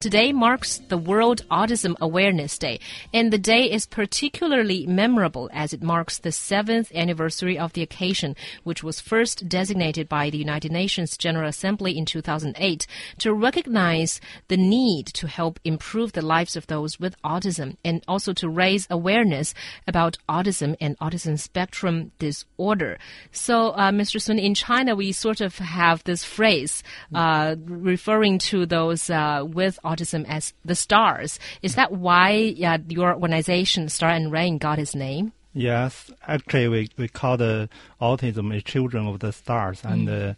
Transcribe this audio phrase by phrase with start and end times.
[0.00, 2.78] Today marks the World Autism Awareness Day,
[3.12, 8.36] and the day is particularly memorable as it marks the seventh anniversary of the occasion,
[8.62, 12.86] which was first designated by the United Nations General Assembly in 2008
[13.18, 18.32] to recognize the need to help improve the lives of those with autism and also
[18.34, 19.52] to raise awareness
[19.88, 22.98] about autism and autism spectrum disorder.
[23.32, 24.22] So, uh, Mr.
[24.22, 29.76] Sun, in China, we sort of have this phrase uh, referring to those uh, with
[29.88, 31.38] autism as the stars.
[31.62, 35.32] Is that why uh, your organization, Star and Rain, got its name?
[35.54, 37.68] Yes, actually, we, we call the
[38.00, 40.30] autism as children of the stars, and Mm.
[40.30, 40.34] uh,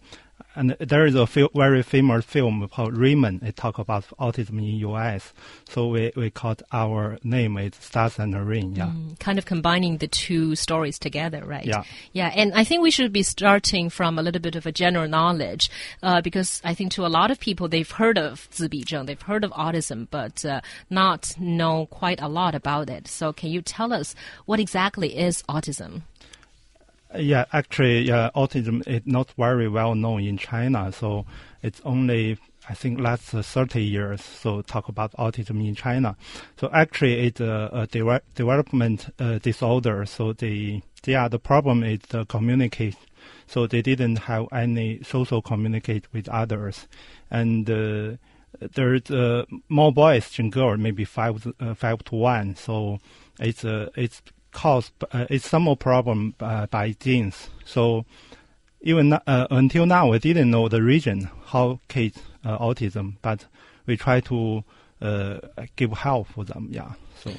[0.55, 3.41] and there is a fil- very famous film called Rain Man.
[3.43, 5.33] It talks about autism in U.S.
[5.69, 8.75] So we, we called our name is Stars and the Rain.
[8.75, 11.65] Yeah, mm, kind of combining the two stories together, right?
[11.65, 12.33] Yeah, yeah.
[12.35, 15.71] And I think we should be starting from a little bit of a general knowledge,
[16.03, 19.45] uh, because I think to a lot of people they've heard of 自闭症, they've heard
[19.45, 23.09] of autism, but uh, not know quite a lot about it.
[23.09, 24.15] So can you tell us
[24.47, 26.03] what exactly is autism?
[27.17, 30.93] Yeah, actually, autism is not very well known in China.
[30.93, 31.27] So
[31.63, 34.23] it's only, I think, last uh, 30 years.
[34.23, 36.17] So talk about autism in China.
[36.57, 40.07] So actually, it's a, a de- development uh, disorder.
[40.07, 42.97] So the yeah, the problem is the communicate.
[43.47, 46.87] So they didn't have any social communicate with others,
[47.31, 48.17] and uh,
[48.61, 52.55] there's uh, more boys than girls, maybe five uh, five to one.
[52.55, 52.99] So
[53.41, 54.23] it's uh, it's
[54.53, 57.49] caused uh, it's some problem uh, by genes.
[57.65, 58.05] So
[58.83, 63.47] even uh, until now, we didn't know the reason how kids uh, autism, but
[63.87, 64.65] we try to
[65.03, 65.39] uh,
[65.77, 66.69] give help for them.
[66.71, 66.93] Yeah.
[67.23, 67.33] So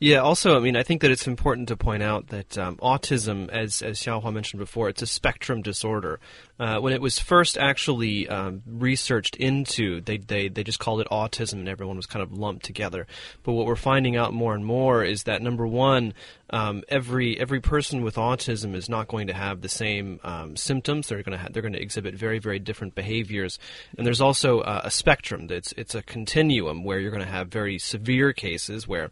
[0.00, 0.18] Yeah.
[0.18, 3.82] Also, I mean, I think that it's important to point out that um, autism, as
[3.82, 6.20] as Xiaohua mentioned before, it's a spectrum disorder.
[6.60, 11.08] Uh, when it was first actually um, researched into, they, they they just called it
[11.10, 13.06] autism, and everyone was kind of lumped together.
[13.42, 16.14] But what we're finding out more and more is that number one,
[16.50, 21.08] um, every every person with autism is not going to have the same um, symptoms.
[21.08, 23.58] They're going to ha- they're going to exhibit very very different behaviors,
[23.96, 25.46] and there's also uh, a spectrum.
[25.50, 29.10] It's it's a continuum where you're going to have very severe cases where,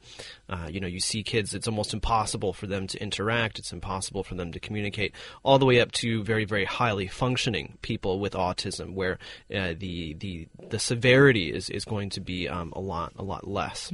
[0.49, 1.55] uh, you know, you see kids.
[1.55, 3.59] It's almost impossible for them to interact.
[3.59, 5.13] It's impossible for them to communicate,
[5.43, 9.19] all the way up to very very highly functioning people with autism, where
[9.55, 13.47] uh, the the the severity is is going to be um, a lot a lot
[13.47, 13.91] less.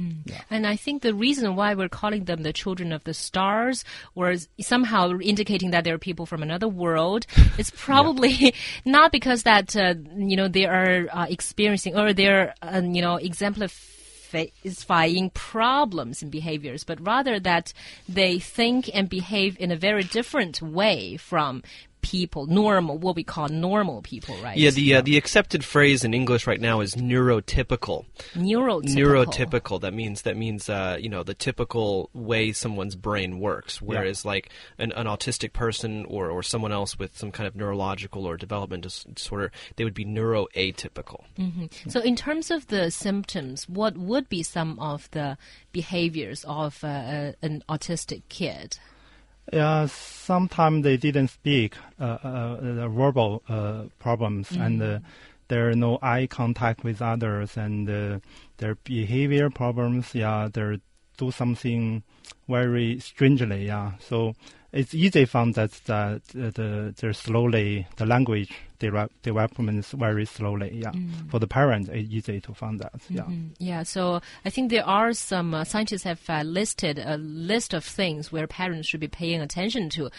[0.49, 3.83] And I think the reason why we're calling them the children of the stars,
[4.13, 7.25] or somehow indicating that they're people from another world,
[7.57, 8.53] it's probably
[8.85, 13.15] not because that uh, you know they are uh, experiencing or they're uh, you know
[13.15, 17.73] exemplifying problems and behaviors, but rather that
[18.07, 21.63] they think and behave in a very different way from
[22.03, 24.57] people, normal, what we call normal people, right?
[24.57, 28.05] Yeah, the uh, the accepted phrase in English right now is neurotypical.
[28.35, 29.25] neurotypical.
[29.25, 29.81] Neurotypical.
[29.81, 33.81] That means that means uh, you know the typical way someone's brain works.
[33.81, 38.25] Whereas like an, an autistic person or, or someone else with some kind of neurological
[38.25, 41.23] or development dis- disorder, they would be neuroatypical.
[41.87, 45.37] So, in terms of the symptoms, what would be some of the
[45.71, 48.77] behaviors of uh, uh, an autistic kid?
[49.51, 54.99] Yeah, sometimes they didn't speak uh, uh, the verbal uh, problems, and uh,
[55.49, 58.19] there are no eye contact with others, and uh,
[58.57, 60.15] their behavior problems.
[60.15, 60.79] Yeah, they
[61.17, 62.03] do something
[62.47, 63.67] very strangely.
[63.67, 64.33] Yeah, so
[64.73, 70.25] it's easy found that that uh, the the slowly the language develop, development is very
[70.25, 70.71] slowly.
[70.73, 70.91] Yeah,
[71.29, 72.93] for the parents, it's easy to find that.
[73.09, 73.27] Yeah.
[73.59, 77.85] Yeah, so I think there are some uh, scientists have uh, listed a list of
[77.85, 80.09] things where parents should be paying attention to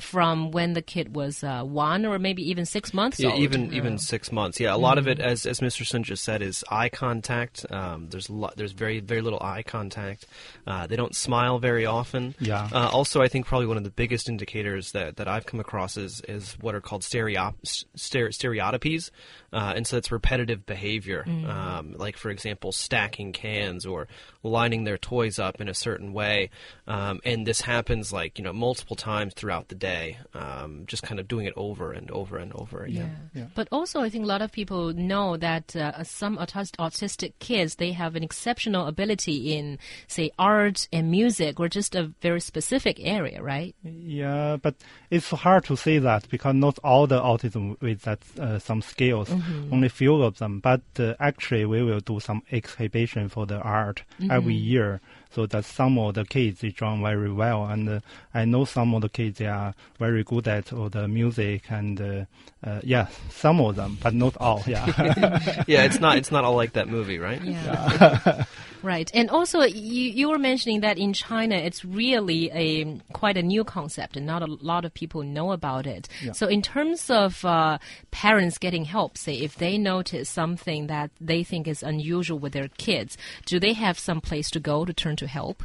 [0.00, 3.40] from when the kid was uh, one or maybe even six months Yeah, old.
[3.40, 4.60] even Uh, even six months.
[4.60, 5.84] Yeah, a lot of it, as as Mr.
[5.86, 7.64] Sun just said, is eye contact.
[7.70, 10.26] Um, there's a lot, there's very very little eye contact.
[10.66, 12.34] Uh, they don't smile very often.
[12.40, 12.68] Yeah.
[12.72, 15.96] Uh, also, I think probably one of the biggest indicators that, that I've come across
[15.96, 17.54] is is what are called stereop
[17.96, 19.10] stere- stereotypies,
[19.52, 21.24] uh, and so it's repetitive behavior.
[21.28, 24.06] Um, like for example, stacking cans or
[24.42, 26.50] lining their toys up in a certain way,
[26.86, 29.87] um, and this happens like you know multiple times throughout the day.
[30.34, 33.30] Um, just kind of doing it over and over and over again.
[33.34, 33.46] Yeah.
[33.54, 37.76] But also, I think a lot of people know that uh, some autis- autistic kids
[37.76, 42.98] they have an exceptional ability in, say, art and music, or just a very specific
[43.00, 43.74] area, right?
[43.82, 44.74] Yeah, but
[45.10, 49.30] it's hard to say that because not all the autism with that uh, some skills,
[49.72, 50.60] only few of them.
[50.60, 55.00] But uh, actually, we will do some exhibition for the art every year,
[55.30, 58.00] so that some of the kids they draw very well, and uh,
[58.34, 62.00] I know some of the kids they are very good at all the music and
[62.00, 62.24] uh,
[62.64, 64.62] uh, yeah, some of them, but not all.
[64.66, 64.84] Yeah.
[65.68, 67.42] yeah, it's not it's not all like that movie, right?
[67.42, 68.44] Yeah.
[68.82, 69.08] right.
[69.14, 73.62] And also, you you were mentioning that in China, it's really a quite a new
[73.62, 76.08] concept, and not a lot of people know about it.
[76.20, 76.32] Yeah.
[76.32, 77.78] So, in terms of uh,
[78.10, 82.68] parents getting help, say if they notice something that they think is unusual with their
[82.76, 83.16] kids,
[83.46, 85.62] do they have some place to go to turn to help?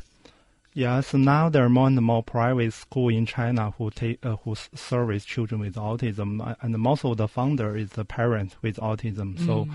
[0.76, 4.38] Yeah, so now there are more and more private schools in China who take uh,
[4.44, 8.78] who service children with autism, uh, and most of the founder is the parent with
[8.78, 9.38] autism.
[9.46, 9.68] So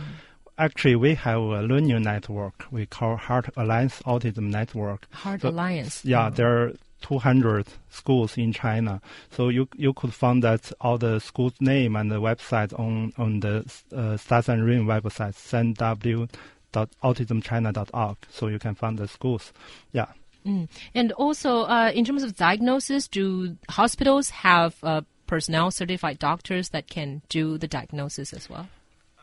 [0.59, 5.07] actually, we have a learning network we call Heart Alliance Autism Network.
[5.13, 6.05] Heart So- Alliance.
[6.05, 6.73] Yeah, there are
[7.03, 9.01] 200 schools in China.
[9.31, 13.39] So you you could find that all the schools' name and the website on on
[13.39, 13.65] the
[13.95, 15.37] uh, Stars and Rain website,
[16.73, 18.17] sendw.autismchina.org.
[18.31, 19.53] So you can find the schools.
[19.93, 20.07] Yeah.
[20.47, 20.69] Mm.
[20.95, 26.89] And also, uh, in terms of diagnosis, do hospitals have uh, personnel certified doctors that
[26.89, 28.69] can do the diagnosis as well?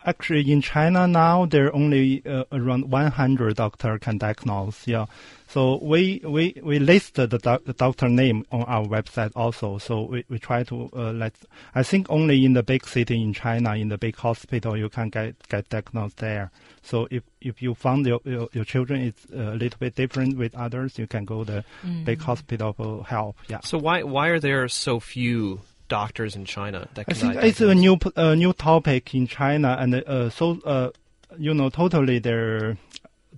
[0.06, 4.88] Actually, in China now, there are only uh, around 100 doctor can diagnose.
[4.88, 5.08] Yeah,
[5.48, 9.78] so we we we list the, doc, the doctor name on our website also.
[9.78, 11.34] So we, we try to uh, let.
[11.74, 15.10] I think only in the big city in China, in the big hospital, you can
[15.10, 16.52] get get diagnosed there.
[16.84, 20.54] So if if you found your your, your children is a little bit different with
[20.56, 23.38] others, you can go to the big hospital for help.
[23.48, 23.62] Yeah.
[23.62, 27.76] So why why are there so few doctors in China that I think it's a
[27.76, 30.90] new uh, new topic in China, and uh, so uh,
[31.38, 32.78] you know, totally there.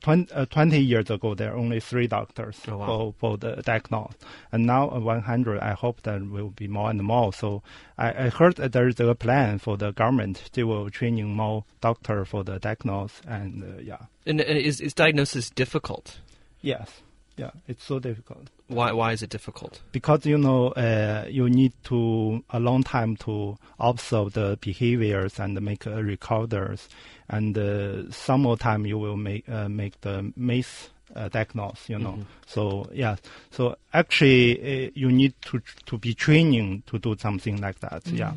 [0.02, 2.86] 20, uh, 20 years ago, there are only three doctors Oh, wow.
[2.86, 4.14] for, for the diagnose,
[4.52, 5.60] and now uh, 100.
[5.60, 7.34] I hope there will be more and more.
[7.34, 7.64] So
[7.98, 10.52] I, I heard that there is a plan for the government.
[10.54, 14.94] They will training more doctor for the diagnose, and uh, yeah, And uh, is is
[14.94, 16.20] diagnosis difficult?
[16.62, 17.02] yes,
[17.36, 18.52] yeah, it's so difficult.
[18.68, 19.82] Why why is it difficult?
[19.92, 25.60] because you know uh, you need to a long time to observe the behaviors and
[25.62, 26.90] make uh, recorders,
[27.30, 31.88] and uh, some more time you will make uh, make the miss uh, diagnose.
[31.90, 33.16] You know, so yeah,
[33.52, 38.06] so actually uh, you need to to be training to do something like that.
[38.08, 38.34] Yeah.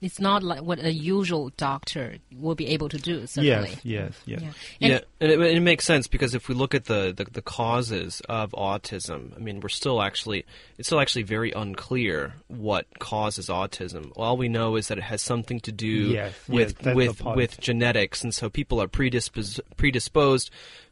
[0.00, 3.78] It's not like what a usual doctor will be able to do, certainly.
[3.82, 4.12] Yes.
[4.24, 4.40] Yes.
[4.40, 4.42] Mm.
[4.42, 4.42] Yes.
[4.42, 4.46] Yeah.
[4.80, 7.42] And yeah, and it, it makes sense because if we look at the, the, the
[7.42, 10.44] causes of autism, I mean, we're still actually
[10.78, 14.12] it's still actually very unclear what causes autism.
[14.16, 17.24] All we know is that it has something to do Yes, yes, with that's with
[17.24, 20.50] with genetics, and so people are predisposed predisposed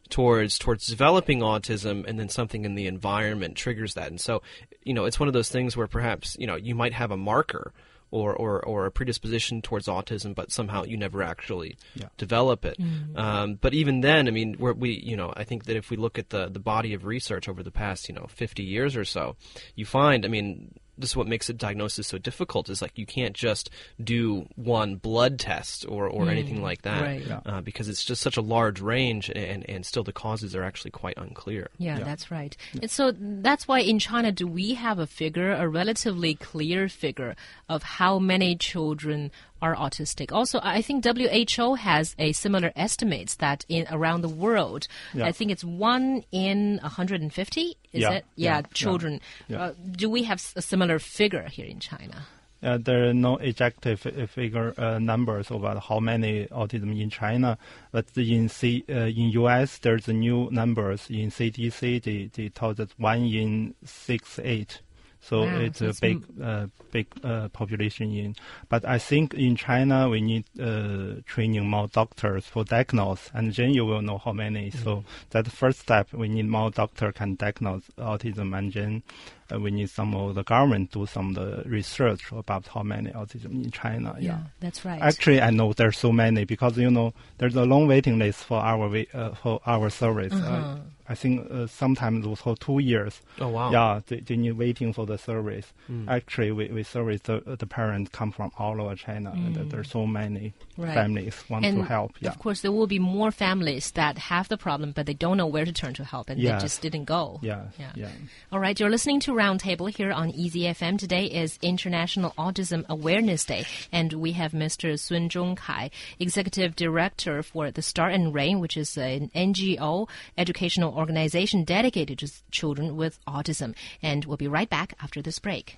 [0.09, 4.09] towards towards developing autism, and then something in the environment triggers that.
[4.09, 4.41] And so,
[4.83, 7.17] you know, it's one of those things where perhaps you know you might have a
[7.17, 7.73] marker.
[8.13, 12.09] Or, or, or a predisposition towards autism, but somehow you never actually Yeah.
[12.17, 12.77] develop it.
[13.15, 15.97] Um, but even then, I mean, we're, we, you know, I think that if we
[15.97, 19.03] look at the the body of research over the past, you know, 50 years or
[19.03, 19.35] so,
[19.75, 23.05] you find, I mean, this is what makes a diagnosis so difficult is like you
[23.05, 23.69] can't just
[24.03, 27.25] do one blood test or, or anything like that right.
[27.25, 27.39] Yeah.
[27.45, 30.91] uh, because it's just such a large range and, and still the causes are actually
[30.91, 31.69] quite unclear.
[31.77, 32.03] Yeah, Yeah.
[32.03, 32.55] that's right.
[32.81, 37.35] And so that's why in China, do we have a figure, a relatively clear figure
[37.69, 39.31] of how many children
[39.63, 40.31] are autistic?
[40.31, 45.25] Also, I think WHO has a similar estimates that in around the world, Yeah.
[45.25, 47.61] I think it's one in 150.
[47.61, 48.25] Is Yeah, it?
[48.35, 49.21] Yeah, yeah, children.
[49.53, 49.71] Uh,
[50.03, 52.17] do we have a similar figure here in China?
[52.61, 57.57] Uh, there are no objective uh, figure uh, numbers about how many autism in China,
[57.91, 62.01] but in C, uh, in US there's a new numbers in CDC.
[62.07, 64.79] They they told us one in six eight,
[65.23, 68.35] so Wow, it's a big uh, big uh, population in.
[68.67, 73.73] But I think in China we need uh, training more doctors for diagnose, and then
[73.73, 74.71] you will know how many.
[74.71, 76.11] So that first step.
[76.13, 79.03] We need more doctor can diagnose autism, and then
[79.51, 83.63] uh, we need some of the government do some the research about how many autism
[83.63, 84.15] in China.
[84.19, 84.39] Yeah.
[84.59, 85.01] that's right.
[85.01, 88.59] Actually, I know there's so many because you know there's a long waiting list for
[88.59, 90.33] our uh, for our service.
[90.33, 93.19] Uh, I think uh, sometimes for two years.
[93.39, 93.71] Oh, wow.
[93.71, 95.71] Yeah, they, they need waiting for the service.
[95.87, 96.07] Hmm.
[96.07, 100.05] Actually, we, we service the the parents come from all over China, and there's so
[100.07, 100.93] many Right.
[100.95, 102.13] families want and to help.
[102.19, 102.29] Yeah.
[102.29, 105.45] of course, there will be more families that have the problem, but they don't know
[105.45, 107.39] where to turn to help, and they just didn't go.
[107.43, 107.91] Yeah, Yeah.
[107.95, 108.09] yeah.
[108.51, 110.97] All right, you're listening to Roundtable here on Easy FM.
[110.97, 114.97] Today is International Autism Awareness Day, and we have Mr.
[114.97, 120.07] Sun Zhongkai, Executive Director for the Star and Rain, which is an NGO
[120.37, 123.75] educational organization dedicated to children with autism.
[124.01, 125.77] And we'll be right back after this break.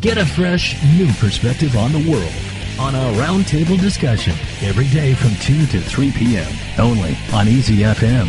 [0.00, 2.32] Get a fresh, new perspective on the world
[2.78, 4.32] on our roundtable discussion
[4.62, 6.52] every day from 2 to 3 p.m.
[6.78, 8.28] only on Easy FM.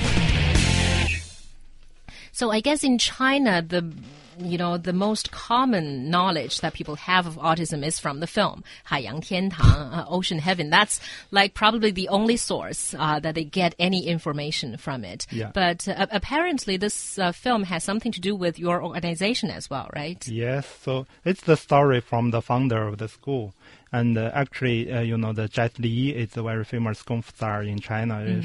[2.31, 3.93] So I guess in China, the
[4.38, 8.62] you know, the most common knowledge that people have of autism is from the film
[8.82, 10.70] 海洋天堂, uh, Ocean Heaven.
[10.70, 15.26] That's like probably the only source uh, that they get any information from it.
[15.30, 15.50] Yeah.
[15.52, 19.88] But uh, apparently, this uh, film has something to do with your organization as well,
[19.94, 20.26] right?
[20.26, 23.54] Yes, so it's the story from the founder of the school.
[23.91, 27.63] And uh, actually, uh, you know, the Jet Li is a very famous fu star
[27.63, 28.43] in China.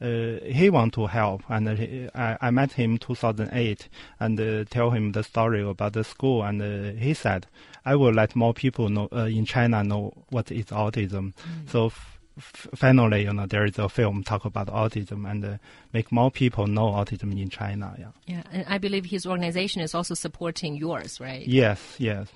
[0.00, 3.88] Uh, he want to help, and uh, he, I, I met him 2008
[4.20, 7.46] and uh, tell him the story about the school, and uh, he said,
[7.84, 11.32] "I will let more people know uh, in China know what is autism."
[11.70, 11.86] So.
[11.86, 15.56] F- f- finally, you know, there is a film talk about autism and uh,
[15.94, 17.94] make more people know autism in China.
[17.98, 18.10] Yeah.
[18.26, 21.48] Yeah, and I believe his organization is also supporting yours, right?
[21.48, 21.80] Yes.
[21.96, 22.28] Yes.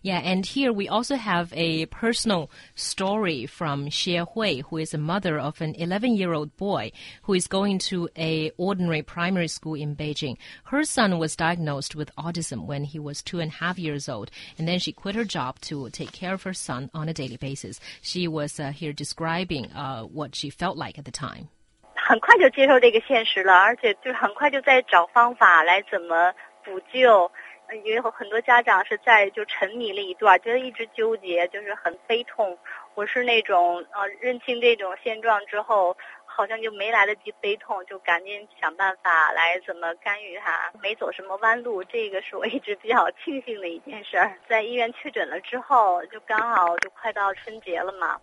[0.00, 4.98] Yeah, and here we also have a personal story from Xie Hui, who is a
[4.98, 6.92] mother of an 11-year-old boy
[7.24, 10.36] who is going to a ordinary primary school in Beijing.
[10.66, 14.30] Her son was diagnosed with autism when he was two and a half years old,
[14.56, 17.36] and then she quit her job to take care of her son on a daily
[17.36, 17.80] basis.
[18.02, 21.48] She was uh, here describing uh, what she felt like at the time.
[21.96, 26.32] 很快就接受这个现实了，而且就很快就在找方法来怎么
[26.64, 27.30] 补救。
[27.69, 32.57] 呃因为有很多家长是在就沉迷了一段，觉得一直纠结，就是很悲痛。
[32.95, 35.95] 我是那种呃认清这种现状之后，
[36.25, 41.83] 好像就没来得及悲痛，就赶紧想办法来怎么干预他，没走什么弯路。
[41.83, 44.33] 这个是我一直比较庆幸的一件事儿。
[44.47, 48.19] 在医院确诊了之后，就刚好就快到春节了嘛。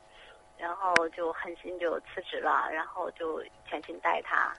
[0.59, 4.51] 然后就狠心就辞职了，然后就全心带他。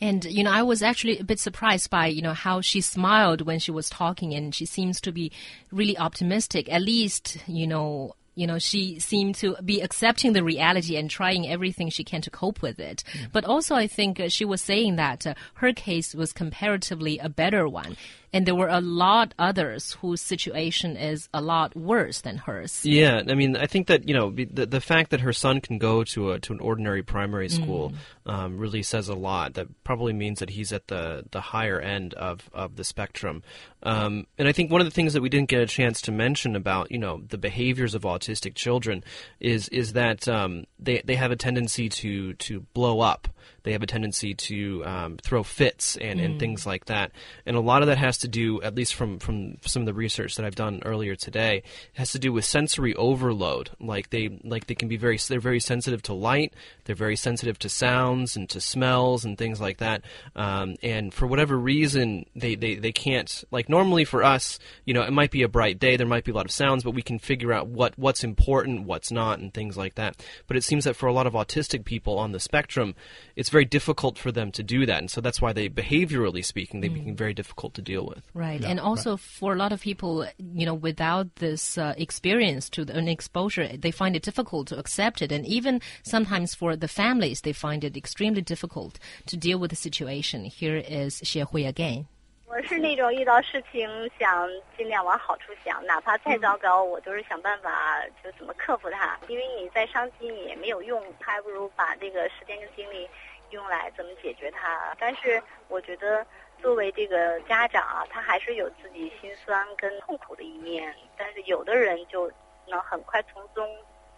[0.00, 3.42] And you know, I was actually a bit surprised by you know how she smiled
[3.42, 5.32] when she was talking, and she seems to be
[5.70, 6.70] really optimistic.
[6.72, 8.14] At least you know.
[8.34, 12.30] You know, she seemed to be accepting the reality and trying everything she can to
[12.30, 13.02] cope with it.
[13.32, 17.28] But also, I think uh, she was saying that uh, her case was comparatively a
[17.28, 17.96] better one,
[18.32, 22.84] and there were a lot others whose situation is a lot worse than hers.
[22.84, 25.78] Yeah, I mean, I think that you know the the fact that her son can
[25.78, 27.92] go to a to an ordinary primary school
[28.26, 29.54] um, really says a lot.
[29.54, 33.42] That probably means that he's at the the higher end of of the spectrum.
[33.82, 36.12] Um, and I think one of the things that we didn't get a chance to
[36.12, 39.04] mention about you know the behaviors of autistic children
[39.40, 43.28] is is that um, they they have a tendency to to blow up.
[43.62, 47.12] They have a tendency to um, throw fits and, and things like that.
[47.44, 49.94] And a lot of that has to do, at least from, from some of the
[49.94, 51.62] research that I've done earlier today,
[51.94, 53.70] has to do with sensory overload.
[53.80, 56.54] Like they like they can be very they're very sensitive to light.
[56.84, 60.02] They're very sensitive to sounds and to smells and things like that.
[60.36, 65.02] Um, and for whatever reason, they, they, they can't like normally for us, you know,
[65.02, 67.02] it might be a bright day, there might be a lot of sounds, but we
[67.02, 70.24] can figure out what what's important, what's not, and things like that.
[70.46, 72.94] But it seems that for a lot of autistic people on the spectrum,
[73.36, 76.81] it's very difficult for them to do that, and so that's why they, behaviorally speaking,
[76.81, 78.23] they become very difficult to deal with.
[78.33, 82.85] Right, and also for a lot of people, you know, without this uh, experience to
[82.85, 86.87] the, an exposure, they find it difficult to accept it, and even sometimes for the
[86.87, 90.45] families, they find it extremely difficult to deal with the situation.
[90.45, 92.07] Here is Xie Hui again.
[92.45, 94.47] 我是那种遇到事情想
[94.77, 99.17] 尽量往好处想，哪怕再糟糕，我都是想办法就怎么克服它。
[99.27, 103.07] 因为你再伤心也没有用，还不如把这个时间跟精力
[103.51, 104.95] 用来怎么解决它。
[104.99, 106.25] 但是我觉得
[106.61, 110.93] 作为这个家长啊，他还是有自己心酸跟痛苦的一面。
[111.17, 112.31] 但是有的人就
[112.67, 113.67] 能很快从中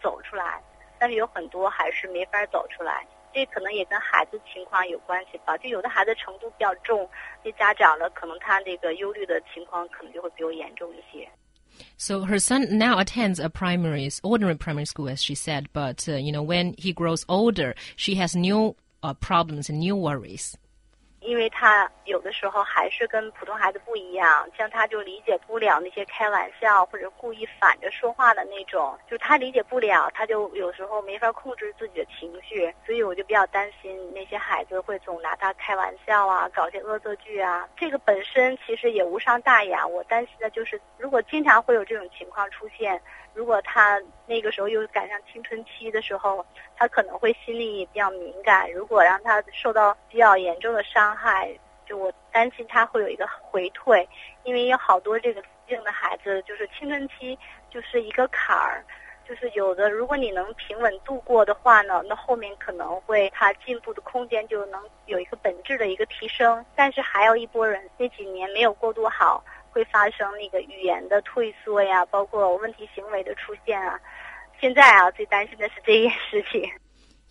[0.02, 0.62] 走出来，
[0.98, 3.06] 但是有很多还是没法走出来。
[3.34, 5.58] 这可能也跟孩子情况有关系吧。
[5.58, 7.06] 就有的孩子程度比较重，
[7.44, 11.28] 这家长呢，可能他这个忧虑的情况可能就会比我严重一些。
[11.98, 15.66] So her son now attends a primary, ordinary primary school, as she said.
[15.74, 19.95] But uh, you know, when he grows older, she has new uh, problems and new
[19.95, 20.57] worries.
[21.21, 37.69] 因为他有的时候还是跟普通孩子不一样，像他就理解不了那些开玩笑或者故意反着说话的那种，就他理解不了，他就有时候没法控制自己的情绪，所以我就比较担心那些孩子会总拿他开玩笑啊，搞些恶作剧啊。
[37.77, 42.99] 这个本身其实也无伤大雅，我担心的就是如果经常会有这种情况出现。
[43.33, 48.69] 如果他那个时候又赶上青春期的时候，他可能会心里比较敏感。
[48.73, 51.53] 如果让他受到比较严重的伤伤害，
[51.85, 54.07] 就我担心他会有一个回退，
[54.43, 57.37] 因为有好多这个病的孩子，就是青春期
[57.69, 58.81] 就是一个坎儿，
[59.27, 66.65] 就是有的如果你能平稳度过的话呢，那后面可能会他进步的空间就能有一个本质的一个提升。
[66.77, 69.43] 但是还有一波人那几年没有过渡好。
[69.73, 73.97] 会发生那个语言的退缩呀，包括问题行为的出现啊。
[74.59, 76.69] 现在啊，最担心的是这件事情。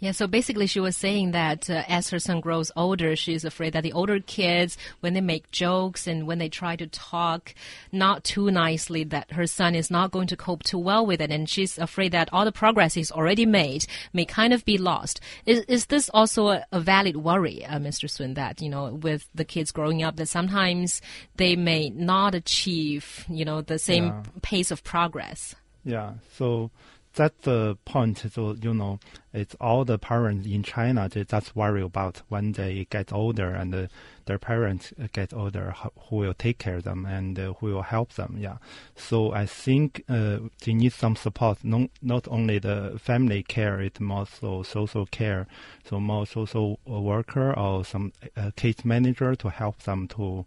[0.03, 3.75] Yeah, so basically, she was saying that uh, as her son grows older, she's afraid
[3.75, 7.55] that the older kids, when they make jokes and when they try to talk
[7.93, 11.31] not too nicely, that her son is not going to cope too well with it,
[11.31, 15.21] and she's afraid that all the progress he's already made may kind of be lost.
[15.45, 18.09] Is is this also a, a valid worry, uh, Mr.
[18.09, 21.03] Sun, that you know, with the kids growing up, that sometimes
[21.37, 24.23] they may not achieve, you know, the same Yeah.
[24.41, 25.55] pace of progress?
[25.85, 26.15] Yeah.
[26.39, 26.71] So
[27.15, 28.25] that's the point.
[28.33, 28.99] So you know,
[29.33, 33.75] it's all the parents in China they just worry about when they get older and
[33.75, 33.87] uh,
[34.27, 35.75] their parents get older,
[36.09, 38.37] who will take care of them and uh, who will help them.
[38.39, 38.59] Yeah.
[38.95, 41.59] So I think uh, they need some support.
[41.65, 45.49] No, not only the family care, it's also social care.
[45.89, 50.45] So more social worker or some uh, case manager to help them to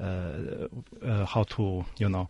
[0.00, 0.68] uh,
[1.04, 2.28] uh, how to you know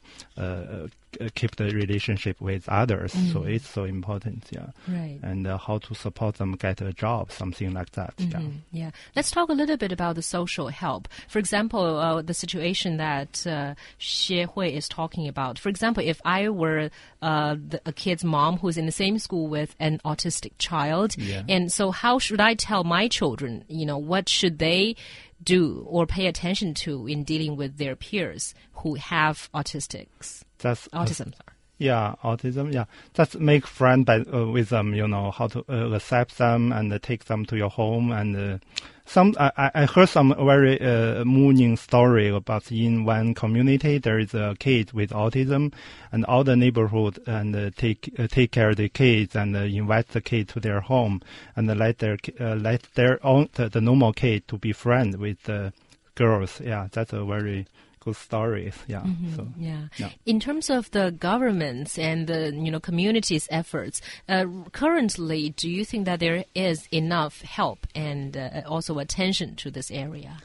[1.34, 3.12] keep the relationship with others.
[3.32, 4.46] So it's so important.
[4.50, 5.18] Yeah Right.
[5.22, 8.14] and uh, how to support them get a job, something like that.
[8.18, 8.38] Yeah.
[8.40, 8.90] Mhm, Yeah.
[9.16, 11.08] Let's talk a little bit about the social help.
[11.28, 15.58] For example, uh, the situation that uh, Xie Hui is talking about.
[15.58, 16.90] For example, if I were
[17.22, 21.42] uh, the, a kid's mom who's in the same school with an autistic child, Yeah.
[21.48, 24.96] and so how should I tell my children, you know, what should they
[25.42, 31.34] do or pay attention to in dealing with their peers who have autistics, That's autism?
[31.34, 31.53] sorry.
[31.78, 32.72] Yeah, autism.
[32.72, 34.94] Yeah, just make friend by, uh, with them.
[34.94, 38.12] You know how to uh, accept them and uh, take them to your home.
[38.12, 38.58] And uh,
[39.06, 44.34] some I, I- heard some very uh, moving story about in one community there is
[44.34, 45.72] a kid with autism,
[46.12, 50.20] and all the neighborhood and uh, take take care of the kids and invite the
[50.20, 51.20] kid to their home
[51.56, 55.72] and let their let their own the, the normal kid to be friend with the
[56.14, 56.60] girls.
[56.60, 57.66] Yeah, that's a very
[58.04, 58.72] good story.
[58.86, 59.04] Yeah.
[59.36, 59.48] So.
[59.58, 59.88] Yeah.
[59.96, 60.10] Yeah.
[60.26, 65.84] In terms of the governments and the you know communities' efforts, uh, currently, do you
[65.84, 70.38] think that there is enough help and uh, also attention to this area?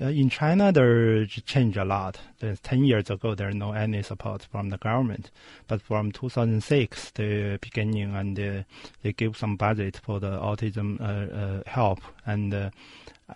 [0.00, 2.18] Uh, in China, there changed a lot.
[2.38, 5.30] There's 10 years ago, there no any support from the government.
[5.66, 8.62] But from 2006, the beginning, and uh,
[9.02, 12.00] they give some budget for the autism uh, uh, help.
[12.24, 12.70] And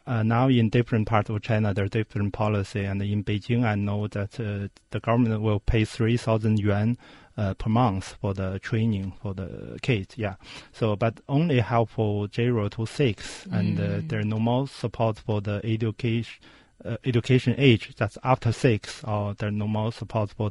[0.07, 2.85] uh, now in different parts of China, there are different policy.
[2.85, 6.99] And in Beijing, I know that uh, the government will pay 3,000 yuan
[7.37, 10.17] uh, per month for the training for the kids.
[10.17, 10.35] Yeah.
[10.73, 15.41] So, but only help for zero to six, and uh, there no more support for
[15.41, 16.43] the education.
[16.85, 19.91] Uh, education age that's after six, or there no more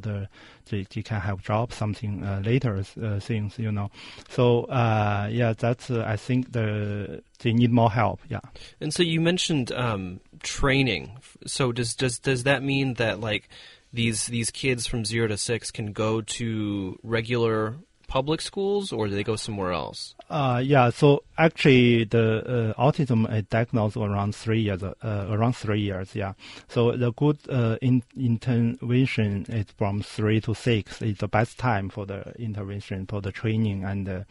[0.00, 0.28] the
[0.68, 3.88] they, they can have job something uh, later uh, things you know.
[4.30, 8.20] So uh, yeah, that's uh, I think the they need more help.
[8.28, 8.40] Yeah.
[8.80, 11.18] And so you mentioned um, training.
[11.46, 13.48] So does does does that mean that like
[13.92, 19.14] these these kids from zero to six can go to regular public schools, or do
[19.14, 20.14] they go somewhere else?
[20.30, 25.80] Uh, yeah, so actually the uh, autism is diagnosed around three years, uh, around three
[25.80, 26.32] years, yeah.
[26.68, 31.02] So the good uh, in, intervention is from three to six.
[31.02, 34.24] It's the best time for the intervention, for the training and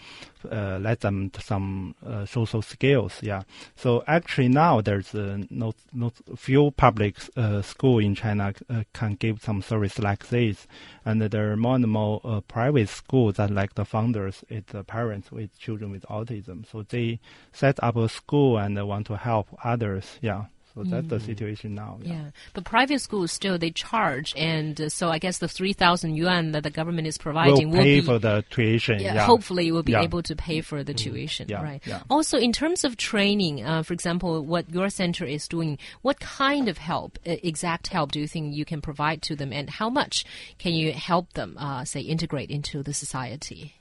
[0.52, 3.44] uh, let them some uh, social skills, yeah.
[3.76, 9.16] So actually now there's uh, not, not few public uh, school in China uh, can
[9.16, 10.68] give some service like this.
[11.06, 15.32] And there are more and more uh, private schools that like the founders is parents
[15.32, 16.66] with children with autism.
[16.70, 17.20] So they
[17.52, 20.20] set up a school and they want to help others.
[20.22, 20.46] Yeah.
[20.76, 22.00] So that's the situation now.
[22.02, 22.14] Yeah.
[22.14, 26.16] Yeah, but private schools still they charge, and uh, so I guess the three thousand
[26.16, 29.00] yuan that the government is providing We'll pay be for the tuition.
[29.00, 29.26] yeah, Yeah.
[29.26, 30.02] hopefully will be Yeah.
[30.02, 33.94] able to pay for the tuition Yeah, right also in terms of training uh, for
[33.94, 38.28] example what your center is doing what kind of help uh, exact help do you
[38.28, 40.26] think you can provide to them and how much
[40.58, 43.74] can you help them uh, say integrate into the society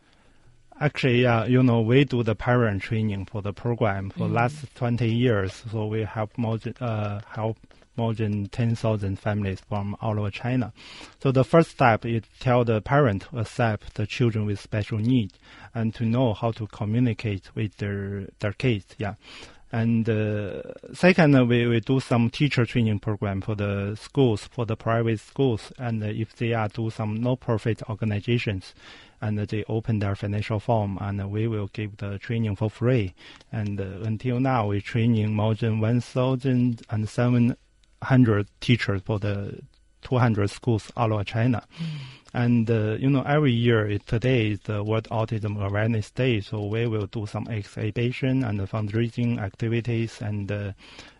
[0.81, 4.75] Actually, yeah, you know, we do the parent training for the program for the last
[4.75, 5.63] 20 years.
[5.71, 7.57] So we help more than, uh, help
[7.97, 10.73] more than 10,000 families from all over China.
[11.23, 15.39] So the first step is tell the parent to accept the children with special needs
[15.75, 18.87] and to know how to communicate with their, their kids.
[18.99, 19.15] Yeah.
[19.73, 20.61] And uh,
[20.93, 25.73] second, we, we do some teacher training program for the schools, for the private schools,
[25.79, 28.75] and if they are do some no-profit organizations,
[29.23, 33.15] and they open their financial form, and we will give the training for free.
[33.51, 39.59] And uh, until now, we're training more than 1,700 teachers for the
[40.03, 41.67] 200 schools all over China.
[42.35, 46.87] And uh, you know, every year today is the World Autism Awareness Day, so we
[46.87, 50.73] will do some exhibition and fundraising activities and uh,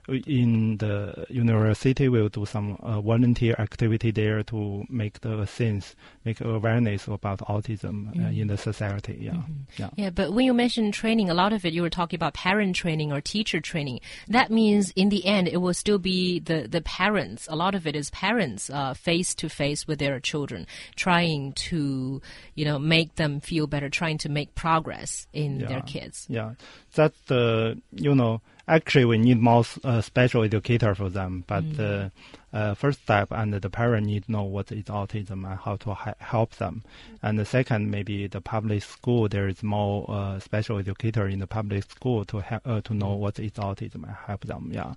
[0.09, 6.41] in the university we'll do some uh, volunteer activity there to make the sense, make
[6.41, 8.41] awareness about autism uh, Mm-hmm.
[8.41, 9.19] in the society.
[9.21, 9.43] Yeah,
[9.77, 9.91] yeah.
[9.97, 12.75] Yeah, but when you mentioned training, a lot of it you were talking about parent
[12.77, 14.01] training or teacher training.
[14.29, 17.47] That means in the end it will still be the, the parents.
[17.49, 22.21] A lot of it is parents face to face with their children, trying to
[22.55, 25.69] you know make them feel better, trying to make progress in Yeah.
[25.69, 26.27] their kids.
[26.29, 26.53] Yeah,
[26.95, 31.45] that's the you know actually we need more uh, special educator for them.
[31.47, 32.13] But the
[32.53, 35.95] uh, first step and the parent need to know what is autism and how to
[35.95, 36.83] ha- help them.
[37.23, 41.47] And the second, maybe the public school there is more uh, special educator in the
[41.47, 44.71] public school to help uh, to know what is autism and help them.
[44.73, 44.95] Yeah.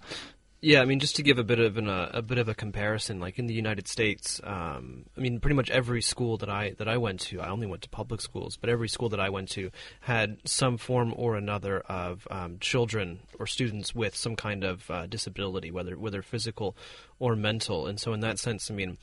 [0.65, 2.55] Yeah, I mean, just to give a bit of an, uh, a bit of a
[2.55, 6.71] comparison, like in the United States, um, I mean, pretty much every school that I
[6.79, 9.29] that I went to, I only went to public schools, but every school that I
[9.29, 14.63] went to had some form or another of um, children or students with some kind
[14.63, 16.75] of uh, disability, whether whether physical
[17.19, 17.87] or mental.
[17.87, 18.97] And so, in that sense, I mean,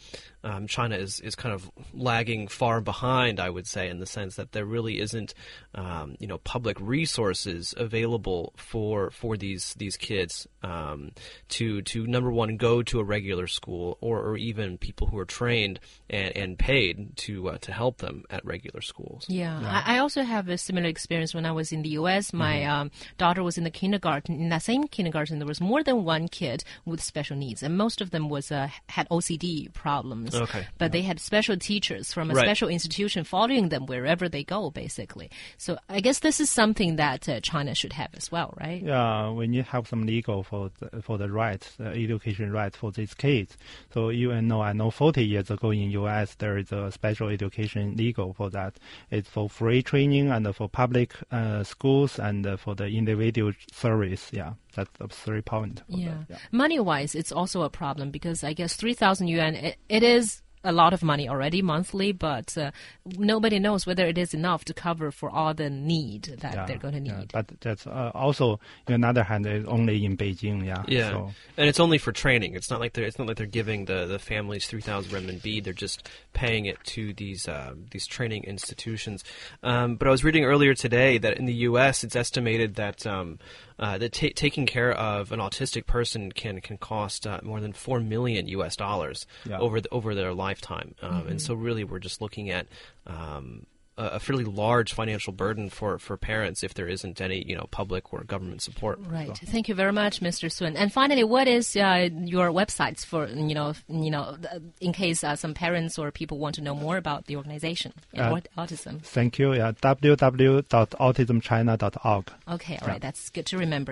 [0.45, 4.37] um, China is is kind of lagging far behind, I would say, in the sense
[4.37, 5.33] that there really isn't,
[5.75, 11.13] um, you know, public resources available for for these these kids um,
[11.59, 15.25] to to number one go to a regular school or, or even people who are
[15.25, 15.79] trained
[16.11, 19.25] and, and paid to uh, to help them at regular schools.
[19.29, 22.33] Yeah, I, I also have a similar experience when I was in the U.S.
[22.33, 22.71] My Mm-hmm.
[22.81, 24.35] um, daughter was in the kindergarten.
[24.41, 28.01] In that same kindergarten, there was more than one kid with special needs, and most
[28.01, 30.35] of them was uh, had OCD problems.
[30.35, 30.67] Okay.
[30.79, 32.45] but they had special teachers from a Right.
[32.47, 35.31] special institution following them wherever they go, basically.
[35.59, 38.83] So I guess this is something that uh, China should have as well, right?
[38.83, 42.91] Yeah, we need have some legal for the, for the rights, the education rights for
[42.93, 43.57] these kids.
[43.93, 46.35] So you know, I know 40 years ago in U.S.
[46.37, 48.73] there is a special education legal for that.
[49.11, 54.31] It's for free training and for public uh, schools and uh, for the individual service.
[54.33, 55.83] Yeah, that's the three point.
[55.89, 56.25] Yeah.
[56.29, 56.39] yeah.
[56.51, 60.73] Money wise, it's also a problem because I guess 3,000 yuan, it, it is a
[60.73, 62.71] lot of money already monthly, but uh,
[63.19, 66.79] nobody knows whether it is enough to cover for all the need that Yeah, they're
[66.79, 67.11] going to need.
[67.11, 67.25] yeah.
[67.33, 70.65] But that's uh, also, on the other hand, it's only in Beijing.
[70.65, 70.83] Yeah.
[70.87, 72.55] Yeah, So, and it's only for training.
[72.55, 75.63] It's not like they're it's not like they're giving the, the families three thousand renminbi.
[75.63, 79.25] They're just paying it to these uh, these training institutions.
[79.63, 82.05] Um, but I was reading earlier today that in the U.S.
[82.05, 83.39] it's estimated that um,
[83.79, 87.73] uh, that ta taking care of an autistic person can can cost uh, more than
[87.73, 88.77] four million U.S.
[88.77, 89.59] dollars Yeah.
[89.59, 90.95] over the, over their lifetime.
[91.03, 92.67] Um, And so really, we're just looking at.
[93.07, 93.67] Um,
[93.99, 97.67] a a fairly large financial burden for, for parents if there isn't any you know
[97.71, 98.99] public or government support.
[99.19, 99.37] Right.
[99.55, 100.51] Thank you very much, Mr.
[100.51, 100.77] Sun.
[100.77, 104.37] And finally, what is uh, your websites for you know you know
[104.81, 108.23] in case uh, some parents or people want to know more about the organization and
[108.27, 108.95] Uh, what autism?
[109.19, 109.53] thank you.
[109.55, 109.73] Yeah.
[109.73, 112.25] www.autismchina.org.
[112.57, 113.91] Okay, all right, that's good to remember.